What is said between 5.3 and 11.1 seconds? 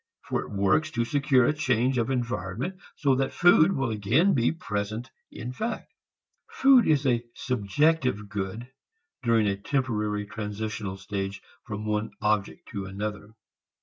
fact. Food is a "subjective" good during a temporary transitional